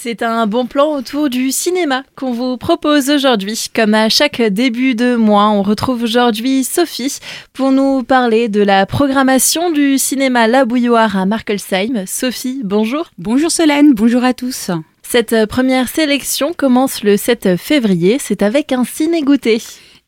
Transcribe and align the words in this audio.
C'est 0.00 0.22
un 0.22 0.46
bon 0.46 0.66
plan 0.66 0.94
autour 0.94 1.28
du 1.28 1.50
cinéma 1.50 2.04
qu'on 2.14 2.30
vous 2.30 2.56
propose 2.56 3.10
aujourd'hui. 3.10 3.68
Comme 3.74 3.94
à 3.94 4.08
chaque 4.08 4.40
début 4.40 4.94
de 4.94 5.16
mois, 5.16 5.48
on 5.48 5.62
retrouve 5.62 6.04
aujourd'hui 6.04 6.62
Sophie 6.62 7.18
pour 7.52 7.72
nous 7.72 8.04
parler 8.04 8.48
de 8.48 8.62
la 8.62 8.86
programmation 8.86 9.72
du 9.72 9.98
cinéma 9.98 10.46
La 10.46 10.64
Bouilloire 10.66 11.16
à 11.16 11.26
Markelsheim. 11.26 12.04
Sophie, 12.06 12.60
bonjour. 12.62 13.10
Bonjour 13.18 13.50
Solène, 13.50 13.92
bonjour 13.92 14.22
à 14.22 14.34
tous. 14.34 14.70
Cette 15.02 15.46
première 15.46 15.88
sélection 15.88 16.52
commence 16.52 17.02
le 17.02 17.16
7 17.16 17.56
février, 17.56 18.18
c'est 18.20 18.42
avec 18.42 18.70
un 18.70 18.84
ciné-goûter. 18.84 19.60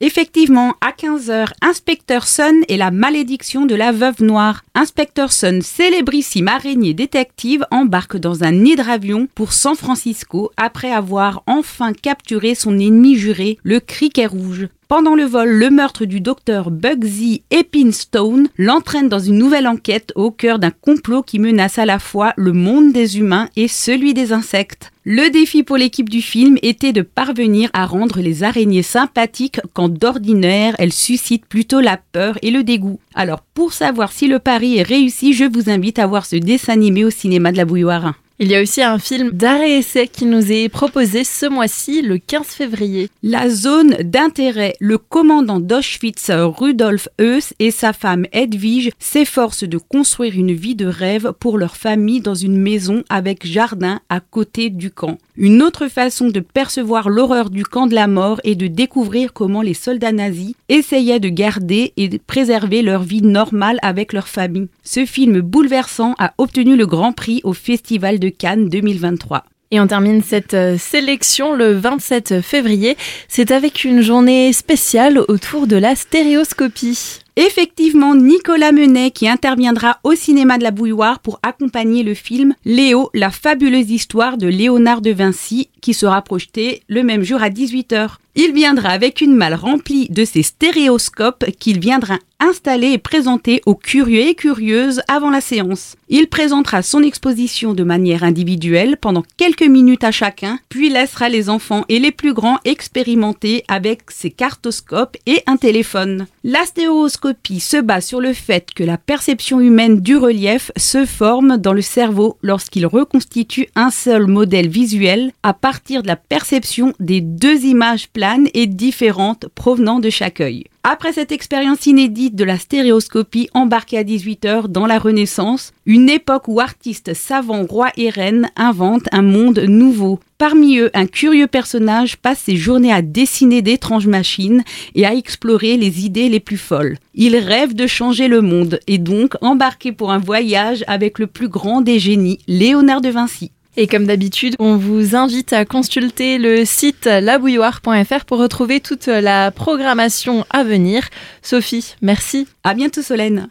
Effectivement, 0.00 0.74
à 0.80 0.92
15h, 0.92 1.48
Inspecteur 1.60 2.28
Sun 2.28 2.62
et 2.68 2.76
la 2.76 2.92
malédiction 2.92 3.66
de 3.66 3.74
la 3.74 3.90
veuve 3.90 4.22
noire. 4.22 4.62
Inspecteur 4.76 5.32
Sun, 5.32 5.60
célébrissime 5.60 6.46
araignée 6.46 6.94
détective, 6.94 7.66
embarque 7.72 8.16
dans 8.16 8.44
un 8.44 8.64
hydravion 8.64 9.26
pour 9.34 9.52
San 9.52 9.74
Francisco 9.74 10.52
après 10.56 10.92
avoir 10.92 11.42
enfin 11.48 11.92
capturé 11.92 12.54
son 12.54 12.78
ennemi 12.78 13.16
juré, 13.16 13.58
le 13.64 13.80
criquet 13.80 14.26
rouge. 14.26 14.68
Pendant 14.88 15.14
le 15.14 15.24
vol, 15.24 15.50
le 15.50 15.68
meurtre 15.68 16.06
du 16.06 16.22
docteur 16.22 16.70
Bugsy 16.70 17.42
Epinstone 17.50 18.48
l'entraîne 18.56 19.10
dans 19.10 19.18
une 19.18 19.36
nouvelle 19.36 19.68
enquête 19.68 20.14
au 20.16 20.30
cœur 20.30 20.58
d'un 20.58 20.70
complot 20.70 21.22
qui 21.22 21.38
menace 21.38 21.78
à 21.78 21.84
la 21.84 21.98
fois 21.98 22.32
le 22.38 22.54
monde 22.54 22.94
des 22.94 23.18
humains 23.18 23.50
et 23.54 23.68
celui 23.68 24.14
des 24.14 24.32
insectes. 24.32 24.90
Le 25.04 25.28
défi 25.28 25.62
pour 25.62 25.76
l'équipe 25.76 26.08
du 26.08 26.22
film 26.22 26.56
était 26.62 26.94
de 26.94 27.02
parvenir 27.02 27.68
à 27.74 27.84
rendre 27.84 28.22
les 28.22 28.44
araignées 28.44 28.82
sympathiques 28.82 29.60
quand 29.74 29.90
d'ordinaire 29.90 30.74
elles 30.78 30.94
suscitent 30.94 31.44
plutôt 31.44 31.80
la 31.80 31.98
peur 31.98 32.38
et 32.40 32.50
le 32.50 32.64
dégoût. 32.64 32.98
Alors 33.14 33.42
pour 33.42 33.74
savoir 33.74 34.10
si 34.10 34.26
le 34.26 34.38
pari 34.38 34.78
est 34.78 34.82
réussi, 34.82 35.34
je 35.34 35.44
vous 35.44 35.68
invite 35.68 35.98
à 35.98 36.06
voir 36.06 36.24
ce 36.24 36.36
dessin 36.36 36.72
animé 36.72 37.04
au 37.04 37.10
cinéma 37.10 37.52
de 37.52 37.58
la 37.58 37.66
Bouilloire. 37.66 38.14
Il 38.40 38.46
y 38.46 38.54
a 38.54 38.62
aussi 38.62 38.82
un 38.82 39.00
film 39.00 39.30
d'arrêt-essai 39.30 40.06
qui 40.06 40.24
nous 40.24 40.52
est 40.52 40.68
proposé 40.68 41.24
ce 41.24 41.46
mois-ci, 41.46 42.02
le 42.02 42.18
15 42.18 42.46
février. 42.46 43.10
La 43.24 43.50
zone 43.50 43.96
d'intérêt. 44.04 44.76
Le 44.78 44.96
commandant 44.96 45.58
d'Auschwitz, 45.58 46.30
Rudolf 46.30 47.08
Heuss, 47.20 47.52
et 47.58 47.72
sa 47.72 47.92
femme 47.92 48.26
Edwige 48.30 48.90
s'efforcent 49.00 49.64
de 49.64 49.76
construire 49.76 50.34
une 50.36 50.52
vie 50.52 50.76
de 50.76 50.86
rêve 50.86 51.32
pour 51.40 51.58
leur 51.58 51.76
famille 51.76 52.20
dans 52.20 52.36
une 52.36 52.58
maison 52.58 53.02
avec 53.08 53.44
jardin 53.44 54.00
à 54.08 54.20
côté 54.20 54.70
du 54.70 54.92
camp. 54.92 55.18
Une 55.40 55.62
autre 55.62 55.86
façon 55.86 56.30
de 56.30 56.40
percevoir 56.40 57.08
l'horreur 57.08 57.48
du 57.48 57.62
camp 57.62 57.86
de 57.86 57.94
la 57.94 58.08
mort 58.08 58.40
est 58.42 58.56
de 58.56 58.66
découvrir 58.66 59.32
comment 59.32 59.62
les 59.62 59.72
soldats 59.72 60.10
nazis 60.10 60.54
essayaient 60.68 61.20
de 61.20 61.28
garder 61.28 61.92
et 61.96 62.08
de 62.08 62.18
préserver 62.18 62.82
leur 62.82 63.04
vie 63.04 63.22
normale 63.22 63.78
avec 63.82 64.12
leur 64.12 64.26
famille. 64.26 64.66
Ce 64.82 65.06
film 65.06 65.40
bouleversant 65.40 66.16
a 66.18 66.32
obtenu 66.38 66.76
le 66.76 66.86
grand 66.86 67.12
prix 67.12 67.40
au 67.44 67.52
Festival 67.52 68.18
de 68.18 68.30
Cannes 68.30 68.68
2023. 68.68 69.44
Et 69.70 69.78
on 69.78 69.86
termine 69.86 70.22
cette 70.24 70.54
euh, 70.54 70.76
sélection 70.76 71.54
le 71.54 71.72
27 71.72 72.40
février. 72.40 72.96
C'est 73.28 73.52
avec 73.52 73.84
une 73.84 74.00
journée 74.00 74.52
spéciale 74.52 75.20
autour 75.28 75.68
de 75.68 75.76
la 75.76 75.94
stéréoscopie. 75.94 77.20
Effectivement, 77.40 78.16
Nicolas 78.16 78.72
Menet 78.72 79.12
qui 79.12 79.28
interviendra 79.28 80.00
au 80.02 80.16
cinéma 80.16 80.58
de 80.58 80.64
la 80.64 80.72
Bouilloire 80.72 81.20
pour 81.20 81.38
accompagner 81.44 82.02
le 82.02 82.14
film 82.14 82.52
Léo, 82.64 83.10
la 83.14 83.30
fabuleuse 83.30 83.92
histoire 83.92 84.38
de 84.38 84.48
Léonard 84.48 85.02
de 85.02 85.12
Vinci 85.12 85.70
qui 85.80 85.94
sera 85.94 86.20
projeté 86.20 86.82
le 86.88 87.04
même 87.04 87.22
jour 87.22 87.40
à 87.40 87.48
18h. 87.48 88.16
Il 88.34 88.52
viendra 88.54 88.88
avec 88.88 89.20
une 89.20 89.36
malle 89.36 89.54
remplie 89.54 90.08
de 90.08 90.24
ses 90.24 90.42
stéréoscopes 90.42 91.44
qu'il 91.60 91.78
viendra 91.78 92.18
installer 92.40 92.92
et 92.92 92.98
présenter 92.98 93.60
aux 93.66 93.74
curieux 93.74 94.20
et 94.20 94.34
curieuses 94.34 95.02
avant 95.08 95.30
la 95.30 95.40
séance. 95.40 95.96
Il 96.08 96.28
présentera 96.28 96.82
son 96.82 97.02
exposition 97.02 97.74
de 97.74 97.84
manière 97.84 98.22
individuelle 98.22 98.96
pendant 98.96 99.24
quelques 99.36 99.62
minutes 99.62 100.04
à 100.04 100.10
chacun, 100.10 100.58
puis 100.68 100.88
laissera 100.88 101.28
les 101.28 101.50
enfants 101.50 101.84
et 101.88 101.98
les 101.98 102.12
plus 102.12 102.32
grands 102.32 102.58
expérimenter 102.64 103.64
avec 103.68 104.10
ses 104.10 104.30
cartoscopes 104.30 105.16
et 105.26 105.42
un 105.46 105.56
téléphone. 105.56 106.26
La 106.44 106.64
stéréoscopie 106.64 107.60
se 107.60 107.76
base 107.76 108.06
sur 108.06 108.20
le 108.20 108.32
fait 108.32 108.68
que 108.74 108.84
la 108.84 108.98
perception 108.98 109.60
humaine 109.60 110.00
du 110.00 110.16
relief 110.16 110.70
se 110.76 111.04
forme 111.04 111.56
dans 111.56 111.72
le 111.72 111.82
cerveau 111.82 112.38
lorsqu'il 112.42 112.86
reconstitue 112.86 113.68
un 113.74 113.90
seul 113.90 114.26
modèle 114.26 114.68
visuel 114.68 115.32
à 115.42 115.52
partir 115.54 116.02
de 116.02 116.08
la 116.08 116.16
perception 116.16 116.94
des 117.00 117.20
deux 117.20 117.64
images 117.64 118.08
planes 118.08 118.48
et 118.54 118.66
différentes 118.66 119.48
provenant 119.54 119.98
de 119.98 120.10
chaque 120.10 120.40
œil. 120.40 120.64
Après 120.90 121.12
cette 121.12 121.32
expérience 121.32 121.84
inédite 121.84 122.34
de 122.34 122.44
la 122.44 122.56
stéréoscopie 122.56 123.50
embarquée 123.52 123.98
à 123.98 124.04
18h 124.04 124.68
dans 124.68 124.86
la 124.86 124.98
Renaissance, 124.98 125.74
une 125.84 126.08
époque 126.08 126.48
où 126.48 126.60
artistes 126.60 127.12
savants, 127.12 127.66
rois 127.66 127.90
et 127.98 128.08
reines 128.08 128.48
inventent 128.56 129.10
un 129.12 129.20
monde 129.20 129.58
nouveau. 129.58 130.18
Parmi 130.38 130.78
eux, 130.78 130.90
un 130.94 131.04
curieux 131.04 131.46
personnage 131.46 132.16
passe 132.16 132.38
ses 132.38 132.56
journées 132.56 132.90
à 132.90 133.02
dessiner 133.02 133.60
d'étranges 133.60 134.06
machines 134.06 134.64
et 134.94 135.04
à 135.04 135.14
explorer 135.14 135.76
les 135.76 136.06
idées 136.06 136.30
les 136.30 136.40
plus 136.40 136.56
folles. 136.56 136.96
Il 137.14 137.36
rêve 137.36 137.74
de 137.74 137.86
changer 137.86 138.26
le 138.26 138.40
monde 138.40 138.80
et 138.86 138.96
donc 138.96 139.34
embarqué 139.42 139.92
pour 139.92 140.10
un 140.10 140.18
voyage 140.18 140.84
avec 140.86 141.18
le 141.18 141.26
plus 141.26 141.50
grand 141.50 141.82
des 141.82 141.98
génies, 141.98 142.38
Léonard 142.46 143.02
de 143.02 143.10
Vinci. 143.10 143.52
Et 143.80 143.86
comme 143.86 144.06
d'habitude, 144.06 144.56
on 144.58 144.76
vous 144.76 145.14
invite 145.14 145.52
à 145.52 145.64
consulter 145.64 146.38
le 146.38 146.64
site 146.64 147.04
labouilloire.fr 147.04 148.24
pour 148.24 148.38
retrouver 148.38 148.80
toute 148.80 149.06
la 149.06 149.52
programmation 149.52 150.44
à 150.50 150.64
venir. 150.64 151.08
Sophie, 151.42 151.94
merci. 152.02 152.48
À 152.64 152.74
bientôt 152.74 153.02
Solène. 153.02 153.46